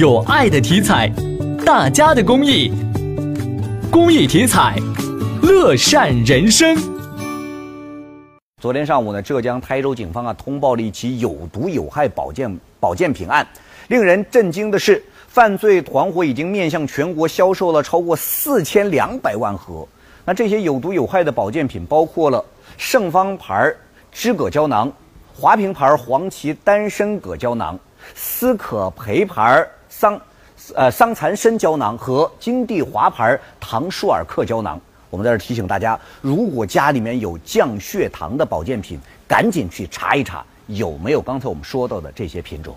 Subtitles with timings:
[0.00, 1.12] 有爱的体彩，
[1.62, 2.72] 大家的公益，
[3.92, 4.74] 公益体彩，
[5.42, 6.74] 乐善人生。
[8.62, 13.46] 昨天上午呢，浙江台州警方啊通报了一起有毒有害保健保健品案。
[13.88, 19.86] 令人震惊的是，犯罪团伙已经面向全国销售了超过四千两百万盒。
[20.24, 22.42] 那这些有毒有害的保健品包括了
[22.78, 23.70] 盛芳牌
[24.10, 24.90] 知葛胶囊、
[25.34, 27.78] 华平牌黄芪丹参葛胶囊、
[28.14, 30.18] 思可培牌桑
[30.74, 34.80] 呃桑蚕参胶囊和金地华牌糖舒尔克胶囊。
[35.10, 42.76] 我们在这提醒大家，如果家里面有降血糖的保健品，赶紧去查一查有没有刚才我们说到的这些品种。